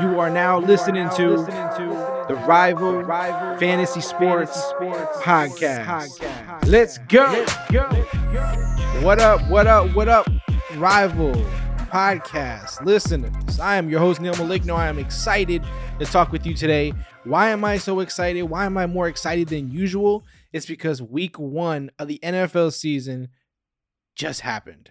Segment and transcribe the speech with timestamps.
[0.00, 1.36] You are now listening to
[2.26, 3.04] the Rival
[3.58, 4.72] Fantasy Sports
[5.22, 6.66] Podcast.
[6.66, 7.26] Let's go.
[9.02, 9.48] What up?
[9.48, 9.94] What up?
[9.94, 10.26] What up?
[10.74, 11.32] Rival
[11.92, 13.60] Podcast listeners.
[13.60, 14.74] I am your host Neil Maligno.
[14.74, 15.62] I am excited
[16.00, 16.92] to talk with you today.
[17.22, 18.42] Why am I so excited?
[18.42, 20.24] Why am I more excited than usual?
[20.52, 23.28] It's because week one of the NFL season
[24.16, 24.90] just happened.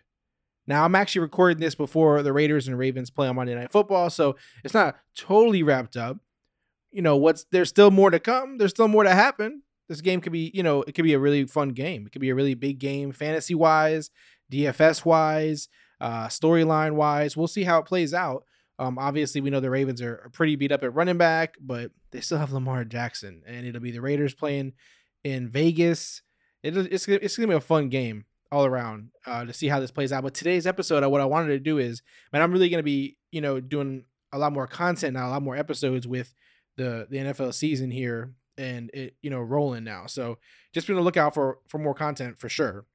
[0.66, 4.09] Now, I'm actually recording this before the Raiders and Ravens play on Monday Night Football,
[4.09, 6.18] so it's not totally wrapped up.
[6.92, 8.57] You know, what's there's still more to come.
[8.57, 9.64] There's still more to happen.
[9.89, 12.06] This game could be, you know, it could be a really fun game.
[12.06, 14.10] It could be a really big game, fantasy wise,
[14.51, 15.68] DFS wise,
[16.00, 17.36] uh, storyline wise.
[17.36, 18.45] We'll see how it plays out.
[18.79, 22.21] Um, obviously, we know the Ravens are, pretty beat up at running back, but they
[22.21, 24.73] still have Lamar Jackson, and it'll be the Raiders playing
[25.23, 26.21] in Vegas.
[26.64, 29.92] It, it's it's gonna be a fun game all around uh, to see how this
[29.92, 30.24] plays out.
[30.24, 33.17] But today's episode, what I wanted to do is, man, I'm really going to be,
[33.31, 36.34] you know, doing a lot more content now, a lot more episodes with
[36.78, 40.06] the the NFL season here and it, you know, rolling now.
[40.06, 40.38] So
[40.72, 42.86] just be on the lookout for for more content for sure.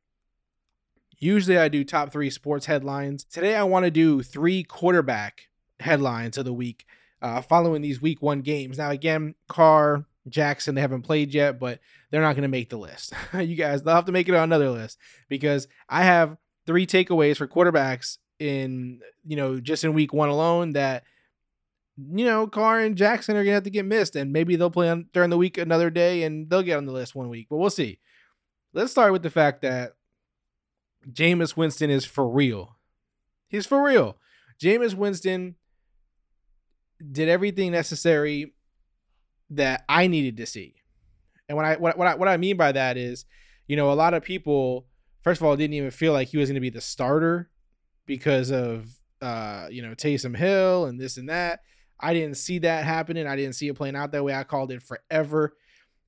[1.19, 3.25] Usually I do top three sports headlines.
[3.25, 5.49] Today I want to do three quarterback
[5.81, 6.87] headlines of the week,
[7.21, 8.79] uh, following these week one games.
[8.79, 12.79] Now again, Carr, Jackson, they haven't played yet, but they're not going to make the
[12.79, 13.13] list.
[13.35, 14.99] you guys, they'll have to make it on another list
[15.29, 20.73] because I have three takeaways for quarterbacks in, you know, just in week one alone
[20.73, 21.05] that,
[21.97, 24.17] you know, Carr and Jackson are going to have to get missed.
[24.17, 26.93] And maybe they'll play on during the week another day and they'll get on the
[26.93, 27.99] list one week, but we'll see.
[28.73, 29.95] Let's start with the fact that
[31.11, 32.77] Jameis Winston is for real.
[33.49, 34.19] He's for real.
[34.61, 35.57] Jameis Winston
[37.13, 38.53] did everything necessary
[39.51, 40.75] that I needed to see.
[41.49, 43.25] And what I what, what I what I mean by that is,
[43.67, 44.87] you know, a lot of people
[45.23, 47.51] first of all didn't even feel like he was going to be the starter
[48.07, 51.61] because of uh, you know, Taysom Hill and this and that.
[52.01, 53.27] I didn't see that happening.
[53.27, 54.35] I didn't see it playing out that way.
[54.35, 55.57] I called it forever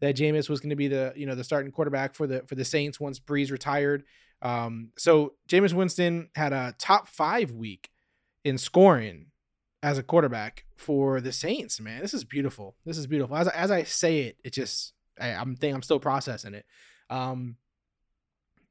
[0.01, 2.55] that Jameis was going to be the, you know, the starting quarterback for the for
[2.55, 4.05] the Saints once Brees retired.
[4.43, 7.91] Um, so Jameis Winston had a top five week
[8.45, 9.27] in scoring
[9.83, 12.01] as a quarterback for the Saints, man.
[12.01, 12.77] This is beautiful.
[12.85, 13.37] This is beautiful.
[13.37, 16.67] As, as I say it, it just I, am think I'm still processing it.
[17.09, 17.57] Um,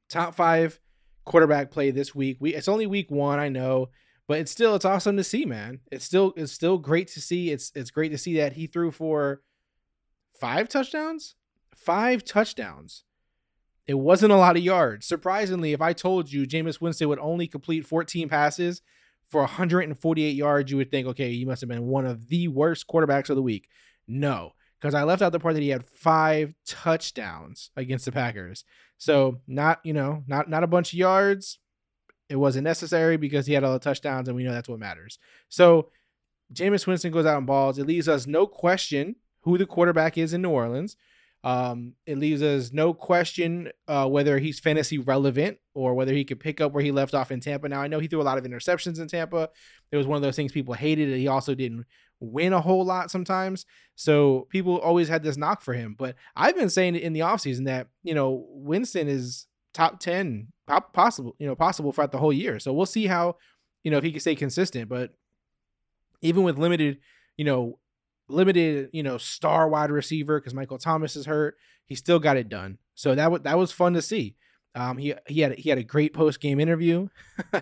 [0.08, 0.80] top five
[1.24, 2.38] quarterback play this week.
[2.40, 3.90] We it's only week one, I know,
[4.26, 5.80] but it's still it's awesome to see, man.
[5.90, 7.50] It's still it's still great to see.
[7.50, 9.42] It's it's great to see that he threw for
[10.38, 11.34] five touchdowns,
[11.74, 13.04] five touchdowns.
[13.86, 15.06] It wasn't a lot of yards.
[15.06, 18.82] Surprisingly, if I told you Jameis Winston would only complete 14 passes
[19.30, 22.86] for 148 yards, you would think, okay, he must have been one of the worst
[22.88, 23.68] quarterbacks of the week.
[24.08, 28.64] No, because I left out the part that he had five touchdowns against the Packers.
[28.98, 31.58] So not, you know, not not a bunch of yards.
[32.28, 35.18] It wasn't necessary because he had all the touchdowns, and we know that's what matters.
[35.48, 35.90] So
[36.52, 37.78] Jameis Winston goes out and balls.
[37.78, 40.96] It leaves us no question who the quarterback is in New Orleans.
[41.42, 46.38] Um, it leaves us no question uh, whether he's fantasy relevant or whether he could
[46.38, 47.68] pick up where he left off in Tampa.
[47.68, 49.48] Now, I know he threw a lot of interceptions in Tampa.
[49.90, 51.08] It was one of those things people hated.
[51.08, 51.86] And He also didn't
[52.20, 53.64] win a whole lot sometimes.
[53.94, 55.94] So people always had this knock for him.
[55.98, 60.48] But I've been saying in the offseason that, you know, Winston is top 10
[60.92, 62.58] possible, you know, possible throughout the whole year.
[62.58, 63.36] So we'll see how,
[63.82, 64.88] you know, if he can stay consistent.
[64.90, 65.14] But
[66.20, 66.98] even with limited,
[67.38, 67.78] you know,
[68.30, 71.56] limited, you know, star wide receiver because Michael Thomas is hurt.
[71.86, 72.78] He still got it done.
[72.94, 74.36] So that was that was fun to see.
[74.74, 77.08] Um, he he had he had a great post game interview.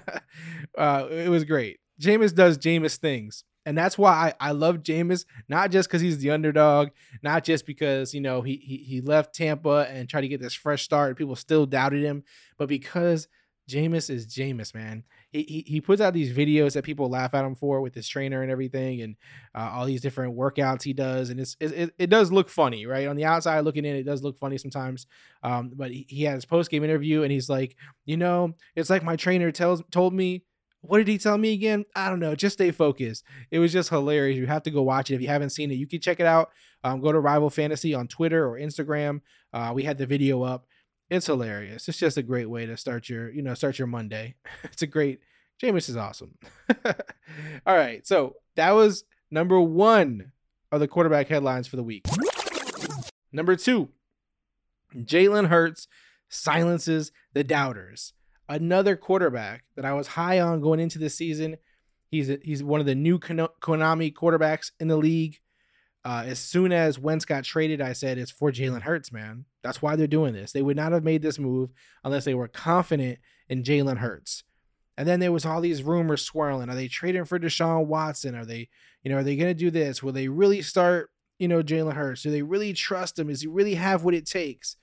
[0.78, 1.78] uh, it was great.
[2.00, 5.24] Jameis does Jameis things, and that's why I, I love Jameis.
[5.48, 6.90] Not just because he's the underdog,
[7.22, 10.54] not just because you know he, he he left Tampa and tried to get this
[10.54, 12.24] fresh start people still doubted him,
[12.58, 13.28] but because
[13.68, 17.55] Jameis is Jameis, man he, he puts out these videos that people laugh at him
[17.55, 19.16] for with his trainer and everything, and
[19.55, 23.06] uh, all these different workouts he does, and it's it, it, does look funny, right?
[23.09, 25.06] On the outside looking in, it does look funny sometimes.
[25.43, 28.91] Um, but he, he had his post game interview, and he's like, you know, it's
[28.91, 30.44] like my trainer tells told me.
[30.81, 31.84] What did he tell me again?
[31.97, 32.37] I don't know.
[32.37, 33.25] Just stay focused.
[33.50, 34.39] It was just hilarious.
[34.39, 35.74] You have to go watch it if you haven't seen it.
[35.74, 36.53] You can check it out.
[36.84, 39.21] Um, go to Rival Fantasy on Twitter or Instagram.
[39.53, 40.69] Uh, we had the video up
[41.10, 41.89] it's hilarious.
[41.89, 44.34] It's just a great way to start your, you know, start your Monday.
[44.65, 45.21] It's a great.
[45.63, 46.34] Jameis is awesome.
[47.66, 50.33] All right, so that was number one
[50.71, 52.07] of the quarterback headlines for the week.
[53.33, 53.89] Number two,
[54.95, 55.89] Jalen Hurts
[56.28, 58.13] silences the doubters.
[58.49, 61.57] Another quarterback that I was high on going into the season.
[62.10, 65.41] He's a, he's one of the new Konami quarterbacks in the league.
[66.09, 69.45] Uh, as soon as Wentz got traded, I said it's for Jalen Hurts, man.
[69.63, 70.53] That's why they're doing this.
[70.53, 71.69] They would not have made this move
[72.03, 73.19] unless they were confident
[73.51, 74.43] in Jalen Hurts.
[74.97, 76.71] And then there was all these rumors swirling.
[76.71, 78.34] Are they trading for Deshaun Watson?
[78.34, 78.71] Are they,
[79.03, 80.03] you know, are they going to do this?
[80.03, 82.22] Will they really start, you know, Jalen Hurts?
[82.22, 83.28] Do they really trust him?
[83.28, 84.77] Does he really have what it takes?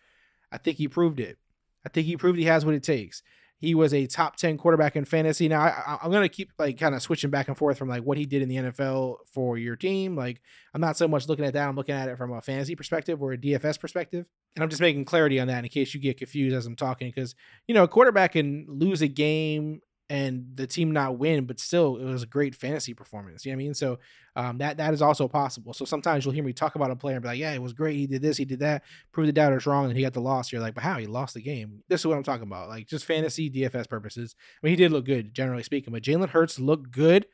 [0.52, 1.40] I think he proved it.
[1.84, 3.24] I think he proved he has what it takes.
[3.60, 5.48] He was a top 10 quarterback in fantasy.
[5.48, 8.04] Now, I, am going to keep like kind of switching back and forth from like
[8.04, 10.16] what he did in the NFL for your team.
[10.16, 10.42] Like,
[10.74, 11.68] I'm not so much looking at that.
[11.68, 14.26] I'm looking at it from a fantasy perspective or a DFS perspective.
[14.56, 17.08] And I'm just making clarity on that in case you get confused as I'm talking.
[17.08, 17.36] Because,
[17.68, 21.98] you know, a quarterback can lose a game and the team not win, but still
[21.98, 23.46] it was a great fantasy performance.
[23.46, 23.74] You know what I mean?
[23.74, 24.00] So
[24.36, 25.74] um, that that is also possible.
[25.74, 27.74] So sometimes you'll hear me talk about a player and be like, yeah, it was
[27.74, 27.96] great.
[27.96, 30.52] He did this, he did that, prove the doubters wrong, and he got the loss.
[30.52, 30.98] You're like, but how?
[30.98, 31.84] He lost the game.
[31.88, 32.70] This is what I'm talking about.
[32.70, 34.36] Like just fantasy DFS purposes.
[34.40, 37.26] I mean, he did look good, generally speaking, but Jalen Hurts looked good.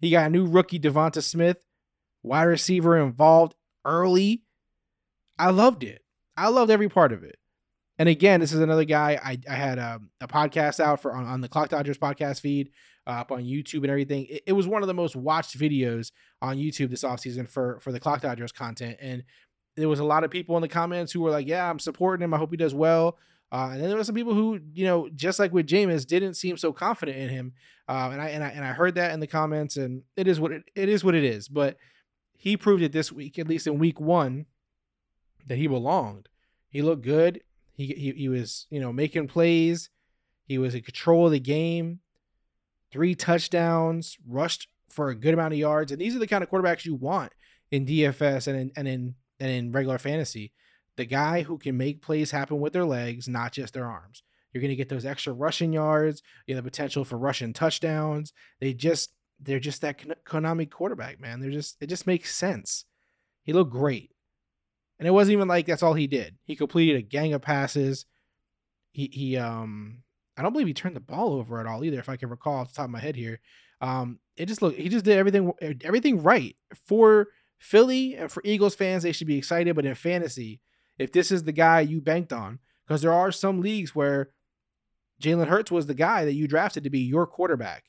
[0.00, 1.58] He got a new rookie, Devonta Smith,
[2.24, 3.54] wide receiver involved
[3.84, 4.42] early.
[5.38, 6.02] I loved it.
[6.36, 7.36] I loved every part of it.
[8.02, 11.12] And again, this is another guy I, I had a, um, a podcast out for
[11.12, 12.72] on, on, the Clock Dodgers podcast feed
[13.06, 14.26] uh, up on YouTube and everything.
[14.28, 16.10] It, it, was one of the most watched videos
[16.40, 18.96] on YouTube this offseason for for the Clock Dodgers content.
[19.00, 19.22] And
[19.76, 22.24] there was a lot of people in the comments who were like, "Yeah, I'm supporting
[22.24, 22.34] him.
[22.34, 23.18] I hope he does well."
[23.52, 26.34] Uh, and then there were some people who, you know, just like with Jameis, didn't
[26.34, 27.52] seem so confident in him.
[27.88, 30.40] Uh, and I and I and I heard that in the comments, and it is
[30.40, 31.46] what it, it is what it is.
[31.46, 31.76] But
[32.36, 34.46] he proved it this week, at least in week one,
[35.46, 36.28] that he belonged.
[36.68, 37.42] He looked good.
[37.86, 39.90] He, he he was, you know, making plays.
[40.46, 42.00] He was in control of the game.
[42.90, 46.50] Three touchdowns, rushed for a good amount of yards, and these are the kind of
[46.50, 47.32] quarterbacks you want
[47.70, 50.52] in DFS and in and in and in regular fantasy.
[50.96, 54.22] The guy who can make plays happen with their legs, not just their arms.
[54.52, 56.22] You're going to get those extra rushing yards.
[56.46, 58.32] You have the potential for rushing touchdowns.
[58.60, 61.40] They just they're just that Konami quarterback, man.
[61.40, 62.84] They're just it just makes sense.
[63.42, 64.12] He looked great.
[65.02, 66.36] And it wasn't even like that's all he did.
[66.44, 68.06] He completed a gang of passes.
[68.92, 70.04] He he um
[70.36, 72.58] I don't believe he turned the ball over at all either, if I can recall
[72.58, 73.40] off the top of my head here.
[73.80, 75.52] Um, it just looked he just did everything
[75.82, 76.54] everything right
[76.86, 79.02] for Philly and for Eagles fans.
[79.02, 80.60] They should be excited, but in fantasy,
[81.00, 84.30] if this is the guy you banked on, because there are some leagues where
[85.20, 87.86] Jalen Hurts was the guy that you drafted to be your quarterback,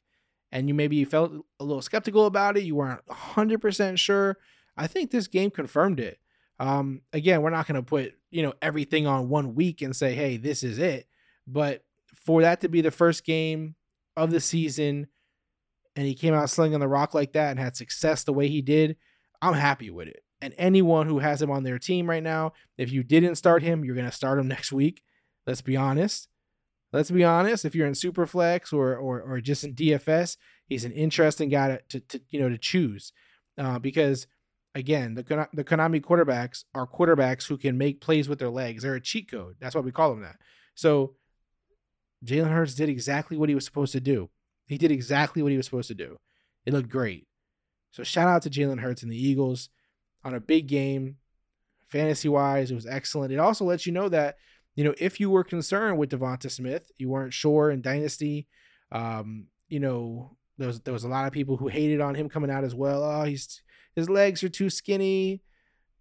[0.52, 2.64] and you maybe felt a little skeptical about it.
[2.64, 4.40] You weren't 100% sure.
[4.76, 6.18] I think this game confirmed it.
[6.64, 10.16] Um, again, we're not going to put, you know, everything on one week and say,
[10.16, 11.08] hey, this is it.
[11.46, 11.84] But
[12.16, 13.76] for that to be the first game
[14.16, 15.08] of the season
[15.98, 18.62] and he came out slinging the rock like that and had success the way he
[18.62, 18.96] did,
[19.42, 20.24] I'm happy with it.
[20.42, 23.84] And anyone who has him on their team right now, if you didn't start him,
[23.84, 25.04] you're going to start him next week.
[25.46, 26.30] Let's be honest.
[26.94, 27.66] Let's be honest.
[27.66, 30.38] If you're in Superflex or or, or just in DFS,
[30.68, 33.12] he's an interesting guy to, to, to you know to choose
[33.58, 34.28] uh, because
[34.76, 38.84] again, the the Konami quarterbacks are quarterbacks who can make plays with their legs.
[38.84, 39.56] They're a cheat code.
[39.60, 40.38] That's why we call them that.
[40.76, 41.16] So
[42.26, 44.30] Jalen Hurts did exactly what he was supposed to do.
[44.66, 46.18] He did exactly what he was supposed to do.
[46.66, 47.28] It looked great.
[47.92, 49.70] So shout out to Jalen Hurts and the Eagles
[50.24, 51.18] on a big game.
[51.90, 53.32] Fantasy wise, it was excellent.
[53.32, 54.38] It also lets you know that,
[54.76, 58.48] you know, if you were concerned with Devonta Smith, you weren't sure in Dynasty,
[58.92, 62.30] um, you know, there was there was a lot of people who hated on him
[62.30, 63.04] coming out as well.
[63.04, 63.62] Oh, he's
[63.96, 65.42] his legs are too skinny.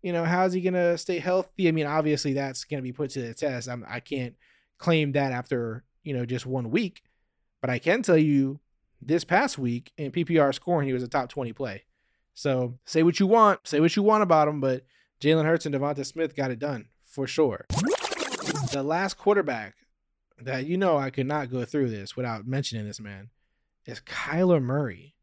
[0.02, 1.68] You know, how's he gonna stay healthy?
[1.68, 3.68] I mean, obviously that's gonna be put to the test.
[3.68, 4.34] I'm, I can't
[4.78, 7.02] claim that after you know just one week,
[7.60, 8.60] but I can tell you
[9.00, 11.84] this past week in PPR scoring, he was a top 20 play.
[12.34, 14.84] So say what you want, say what you want about him, but
[15.20, 17.66] Jalen Hurts and Devonta Smith got it done for sure.
[18.72, 19.74] The last quarterback
[20.40, 23.30] that you know I could not go through this without mentioning this man
[23.86, 25.14] is Kyler Murray.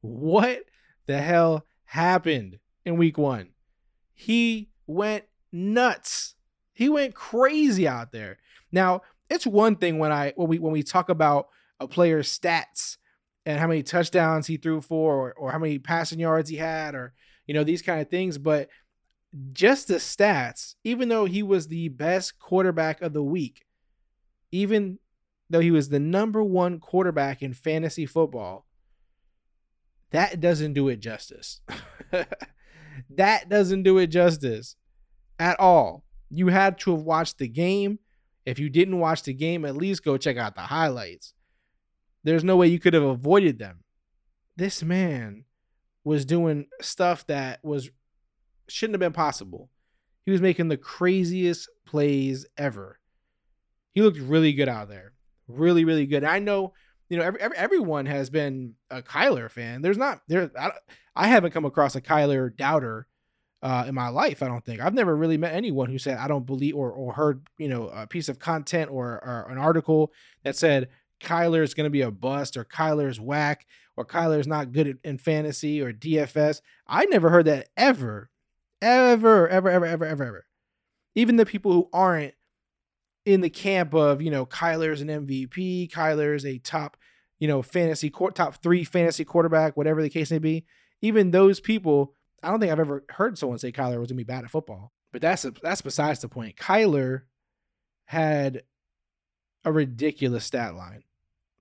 [0.00, 0.64] What
[1.06, 3.48] the hell happened in week one.
[4.14, 6.34] He went nuts.
[6.74, 8.38] He went crazy out there.
[8.70, 11.48] Now, it's one thing when I when we when we talk about
[11.80, 12.96] a player's stats
[13.46, 16.94] and how many touchdowns he threw for or, or how many passing yards he had
[16.94, 17.14] or
[17.46, 18.68] you know these kind of things, but
[19.52, 23.64] just the stats, even though he was the best quarterback of the week,
[24.50, 24.98] even
[25.50, 28.66] though he was the number one quarterback in fantasy football,
[30.10, 31.60] that doesn't do it justice.
[33.10, 34.76] that doesn't do it justice
[35.38, 36.04] at all.
[36.30, 37.98] You had to have watched the game.
[38.44, 41.34] If you didn't watch the game, at least go check out the highlights.
[42.24, 43.84] There's no way you could have avoided them.
[44.56, 45.44] This man
[46.04, 47.90] was doing stuff that was
[48.68, 49.70] shouldn't have been possible.
[50.24, 52.98] He was making the craziest plays ever.
[53.92, 55.12] He looked really good out there.
[55.48, 56.24] Really, really good.
[56.24, 56.74] I know
[57.08, 59.82] you know, every, every, everyone has been a Kyler fan.
[59.82, 60.50] There's not there.
[60.58, 60.72] I,
[61.16, 63.06] I haven't come across a Kyler doubter
[63.62, 64.42] uh, in my life.
[64.42, 67.14] I don't think I've never really met anyone who said I don't believe or or
[67.14, 70.12] heard you know a piece of content or, or an article
[70.44, 70.88] that said
[71.20, 74.72] Kyler is going to be a bust or Kyler is whack or Kyler is not
[74.72, 76.60] good in fantasy or DFS.
[76.86, 78.30] I never heard that ever,
[78.80, 80.46] ever, ever, ever, ever, ever, ever.
[81.16, 82.34] Even the people who aren't
[83.28, 86.96] in the camp of, you know, Kyler's an MVP, Kyler's a top,
[87.38, 90.64] you know, fantasy top three fantasy quarterback, whatever the case may be.
[91.02, 94.24] Even those people, I don't think I've ever heard someone say Kyler was gonna be
[94.24, 94.92] bad at football.
[95.12, 96.56] But that's that's besides the point.
[96.56, 97.24] Kyler
[98.06, 98.62] had
[99.62, 101.02] a ridiculous stat line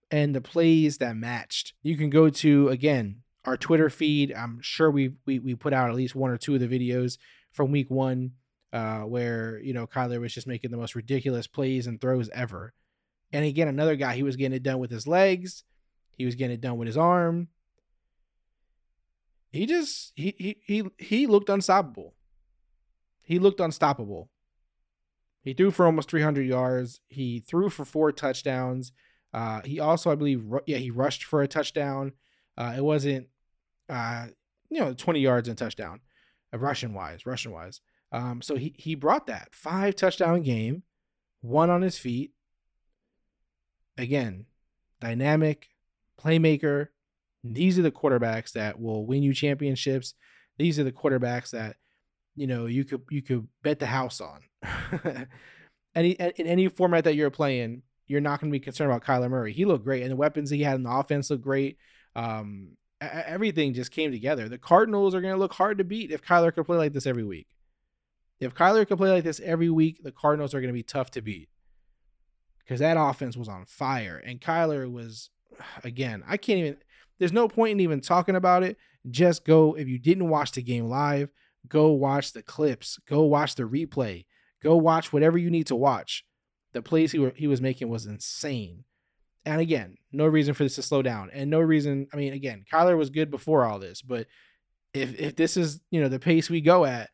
[0.10, 1.74] and the plays that matched.
[1.84, 4.34] You can go to again our Twitter feed.
[4.34, 7.18] I'm sure we we we put out at least one or two of the videos
[7.52, 8.32] from week one,
[8.74, 12.74] uh, where you know Kyler was just making the most ridiculous plays and throws ever.
[13.32, 15.64] And again, another guy, he was getting it done with his legs,
[16.12, 17.50] he was getting it done with his arm.
[19.52, 22.14] He just he he he he looked unstoppable.
[23.22, 24.30] He looked unstoppable.
[25.42, 27.00] He threw for almost 300 yards.
[27.08, 28.92] He threw for four touchdowns.
[29.34, 32.14] Uh, he also, I believe, yeah, he rushed for a touchdown.
[32.58, 33.28] Uh, it wasn't,
[33.88, 34.28] uh,
[34.70, 36.02] you know, 20 yards and touchdown,
[36.54, 37.82] uh, rushing wise, rushing wise.
[38.12, 40.84] Um, so he he brought that five touchdown game,
[41.42, 42.34] one on his feet.
[43.98, 44.46] Again,
[45.02, 45.70] dynamic
[46.22, 46.88] playmaker.
[47.44, 50.14] These are the quarterbacks that will win you championships.
[50.58, 51.76] These are the quarterbacks that
[52.36, 54.42] you know you could you could bet the house on.
[55.96, 59.30] any in any format that you're playing, you're not going to be concerned about Kyler
[59.30, 59.54] Murray.
[59.54, 61.78] He looked great, and the weapons he had in the offense looked great.
[62.16, 62.70] Um,
[63.02, 64.50] everything just came together.
[64.50, 67.06] The Cardinals are going to look hard to beat if Kyler could play like this
[67.06, 67.48] every week.
[68.40, 71.12] If Kyler could play like this every week, the Cardinals are going to be tough
[71.12, 71.50] to beat
[72.60, 75.30] because that offense was on fire, and Kyler was
[75.84, 76.24] again.
[76.28, 76.78] I can't even.
[77.20, 78.78] There's no point in even talking about it.
[79.10, 81.30] Just go if you didn't watch the game live.
[81.68, 83.00] Go watch the clips.
[83.08, 84.26] Go watch the replay.
[84.62, 86.24] Go watch whatever you need to watch
[86.74, 88.84] the plays he, were, he was making was insane.
[89.46, 91.30] And again, no reason for this to slow down.
[91.34, 94.28] And no reason, I mean, again, Kyler was good before all this, but
[94.94, 97.10] if if this is, you know, the pace we go at,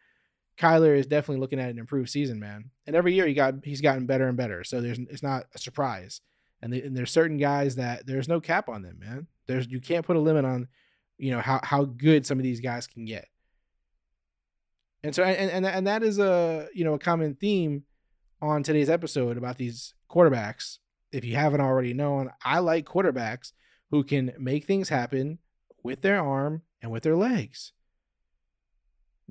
[0.58, 2.70] Kyler is definitely looking at an improved season, man.
[2.86, 4.64] And every year he got he's gotten better and better.
[4.64, 6.22] So there's it's not a surprise.
[6.62, 9.28] And, the, and there's certain guys that there's no cap on them, man.
[9.48, 10.68] There's you can't put a limit on,
[11.18, 13.28] you know, how how good some of these guys can get.
[15.04, 17.84] And so and and and that is a you know a common theme
[18.42, 20.78] on today's episode about these quarterbacks.
[21.12, 23.52] If you haven't already known, I like quarterbacks
[23.92, 25.40] who can make things happen
[25.84, 27.74] with their arm and with their legs.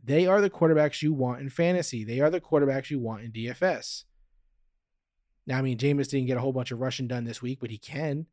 [0.02, 2.04] They are the quarterbacks you want in fantasy.
[2.04, 4.04] They are the quarterbacks you want in DFS.
[5.46, 7.70] Now, I mean, Jameis didn't get a whole bunch of rushing done this week, but
[7.70, 8.26] he can.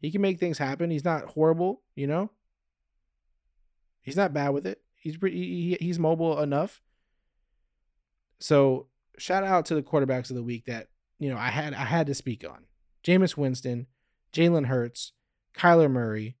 [0.00, 0.90] He can make things happen.
[0.90, 2.30] He's not horrible, you know.
[4.02, 4.82] He's not bad with it.
[4.96, 6.82] He's pretty, he, he's mobile enough.
[8.38, 11.84] So shout out to the quarterbacks of the week that you know I had I
[11.84, 12.66] had to speak on:
[13.02, 13.86] Jameis Winston,
[14.32, 15.12] Jalen Hurts,
[15.56, 16.36] Kyler Murray.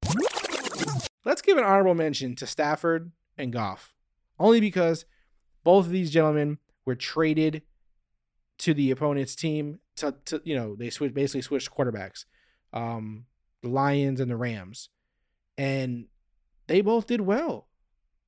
[1.24, 3.93] Let's give an honorable mention to Stafford and Goff,
[4.38, 5.04] only because
[5.62, 7.62] both of these gentlemen were traded
[8.58, 9.80] to the opponent's team.
[9.96, 12.24] To, to you know they switch basically switched quarterbacks,
[12.72, 13.26] um,
[13.62, 14.88] the Lions and the Rams,
[15.56, 16.06] and
[16.66, 17.68] they both did well.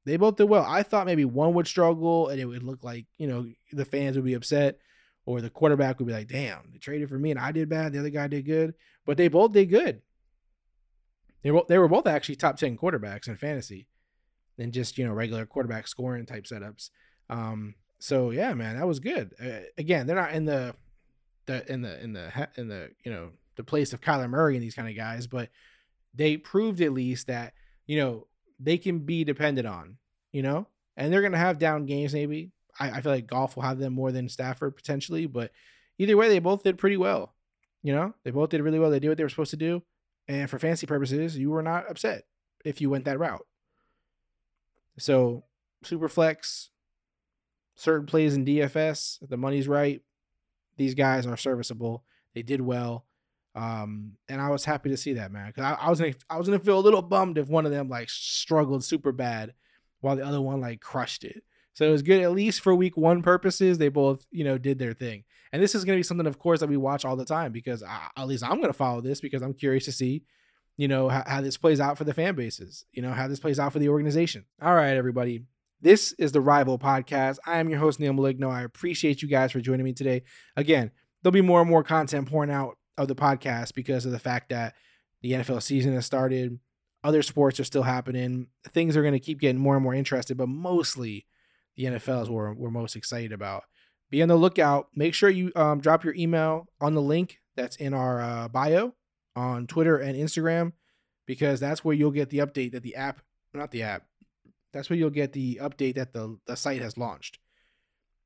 [0.05, 0.65] They both did well.
[0.67, 4.15] I thought maybe one would struggle and it would look like, you know, the fans
[4.15, 4.79] would be upset
[5.25, 7.93] or the quarterback would be like, damn, they traded for me and I did bad.
[7.93, 8.75] The other guy did good.
[9.05, 10.03] But they both did good.
[11.43, 13.89] They were, they were both actually top 10 quarterbacks in fantasy
[14.59, 16.91] than just, you know, regular quarterback scoring type setups.
[17.29, 19.35] Um, so yeah, man, that was good.
[19.43, 20.75] Uh, again, they're not in the,
[21.47, 24.63] the, in the, in the, in the, you know, the place of Kyler Murray and
[24.63, 25.49] these kind of guys, but
[26.15, 27.55] they proved at least that,
[27.87, 28.27] you know,
[28.59, 29.97] they can be depended on,
[30.33, 32.53] you know, and they're to have down games maybe.
[32.79, 35.53] I, I feel like Goff will have them more than Stafford potentially, but
[35.99, 37.35] either way, they both did pretty well.
[37.83, 38.91] You know, they both did really well.
[38.91, 39.83] They did what they were supposed to do.
[40.29, 42.25] And for fancy purposes, you were not upset
[42.65, 43.47] if you went that route.
[44.99, 45.45] So,
[45.83, 46.71] super flex,
[47.75, 50.03] certain plays in DFS, the money's right.
[50.77, 52.05] These guys are serviceable.
[52.35, 53.07] They did well.
[53.55, 55.51] Um, and I was happy to see that, man.
[55.53, 57.73] Cause I, I was gonna, I was gonna feel a little bummed if one of
[57.73, 59.55] them like struggled super bad,
[60.01, 61.43] while the other one like crushed it.
[61.73, 63.79] So it was good at least for week one purposes.
[63.79, 65.25] They both, you know, did their thing.
[65.53, 67.83] And this is gonna be something, of course, that we watch all the time because
[67.83, 70.23] I, at least I'm gonna follow this because I'm curious to see,
[70.77, 72.85] you know, how, how this plays out for the fan bases.
[72.93, 74.45] You know, how this plays out for the organization.
[74.61, 75.45] All right, everybody.
[75.81, 77.39] This is the Rival Podcast.
[77.47, 78.51] I am your host, Neil Maligno.
[78.51, 80.23] I appreciate you guys for joining me today.
[80.57, 80.91] Again,
[81.23, 84.51] there'll be more and more content pouring out of the podcast because of the fact
[84.51, 84.75] that
[85.23, 86.59] the NFL season has started.
[87.05, 88.49] Other sports are still happening.
[88.69, 91.27] Things are going to keep getting more and more interested, but mostly
[91.77, 93.65] the NFL is what we're most excited about.
[94.11, 94.89] Be on the lookout.
[94.95, 98.95] Make sure you um, drop your email on the link that's in our uh, bio
[99.37, 100.73] on Twitter and Instagram
[101.27, 103.21] because that's where you'll get the update that the app,
[103.55, 104.07] not the app,
[104.73, 107.39] that's where you'll get the update that the, the site has launched.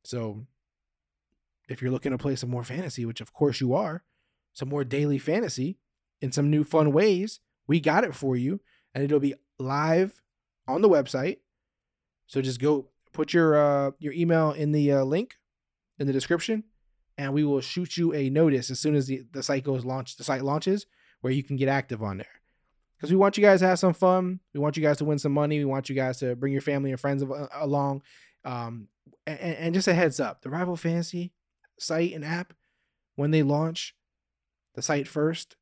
[0.05, 0.47] So
[1.69, 4.03] if you're looking to play some more fantasy, which of course you are,
[4.53, 5.79] some more daily fantasy
[6.21, 8.61] in some new fun ways, we got it for you.
[8.95, 10.21] And it'll be live
[10.67, 11.39] on the website.
[12.27, 15.37] So just go put your uh, your email in the uh, link
[15.99, 16.65] in the description,
[17.19, 20.17] and we will shoot you a notice as soon as the, the site goes launch
[20.17, 20.87] the site launches
[21.21, 22.27] where you can get active on there.
[22.97, 24.41] Because we want you guys to have some fun.
[24.53, 25.59] We want you guys to win some money.
[25.59, 27.25] We want you guys to bring your family and friends
[27.55, 28.03] along.
[28.45, 28.89] Um,
[29.27, 31.33] and, and just a heads up, the Rival Fantasy
[31.79, 32.53] site and app,
[33.17, 33.95] when they launch
[34.75, 35.57] the site first,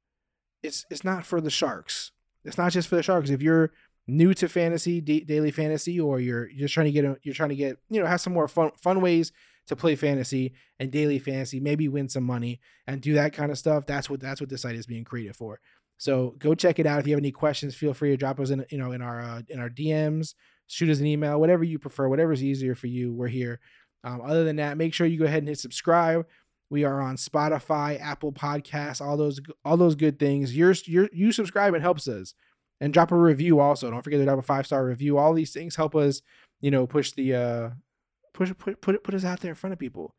[0.62, 2.12] it's it's not for the sharks.
[2.44, 3.30] It's not just for the sharks.
[3.30, 3.72] If you're
[4.06, 7.50] new to fantasy, d- daily fantasy, or you're just trying to get a, you're trying
[7.50, 9.32] to get you know have some more fun fun ways
[9.68, 13.58] to play fantasy and daily fantasy, maybe win some money and do that kind of
[13.58, 13.86] stuff.
[13.86, 15.60] That's what that's what this site is being created for.
[15.98, 17.00] So go check it out.
[17.00, 19.20] If you have any questions, feel free to drop us in you know in our
[19.20, 20.34] uh, in our DMs,
[20.66, 23.12] shoot us an email, whatever you prefer, whatever's easier for you.
[23.12, 23.60] We're here.
[24.04, 26.26] Um, other than that, make sure you go ahead and hit subscribe.
[26.70, 30.56] We are on Spotify, Apple Podcasts, all those all those good things.
[30.56, 32.34] Your, your you subscribing helps us,
[32.80, 33.90] and drop a review also.
[33.90, 35.18] Don't forget to drop a five star review.
[35.18, 36.22] All these things help us,
[36.60, 37.70] you know, push the uh,
[38.38, 40.14] push put put put us out there in front of people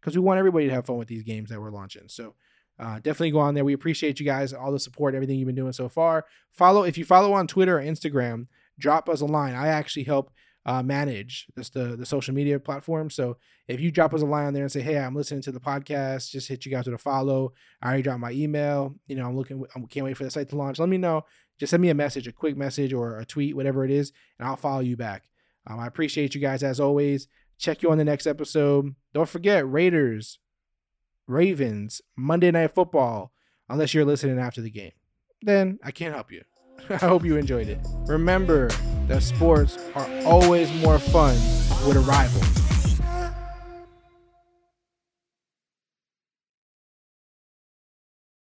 [0.00, 2.04] because we want everybody to have fun with these games that we're launching.
[2.08, 2.34] So
[2.78, 3.64] uh, definitely go on there.
[3.64, 6.24] We appreciate you guys, all the support, everything you've been doing so far.
[6.50, 8.46] Follow if you follow on Twitter or Instagram.
[8.78, 9.54] Drop us a line.
[9.54, 10.30] I actually help
[10.64, 13.10] uh, manage this the the social media platform.
[13.10, 15.52] So if you drop us a line on there and say, "Hey, I'm listening to
[15.52, 17.52] the podcast," just hit you guys with a follow.
[17.82, 18.94] I already dropped my email.
[19.08, 19.62] You know, I'm looking.
[19.76, 20.78] I can't wait for the site to launch.
[20.78, 21.24] Let me know.
[21.58, 24.48] Just send me a message, a quick message or a tweet, whatever it is, and
[24.48, 25.24] I'll follow you back.
[25.66, 27.26] Um, I appreciate you guys as always.
[27.58, 28.94] Check you on the next episode.
[29.12, 30.38] Don't forget Raiders,
[31.26, 33.32] Ravens, Monday Night Football.
[33.68, 34.92] Unless you're listening after the game,
[35.42, 36.42] then I can't help you.
[36.88, 37.78] I hope you enjoyed it.
[38.06, 38.68] Remember
[39.08, 41.34] that sports are always more fun
[41.86, 42.67] with a rival.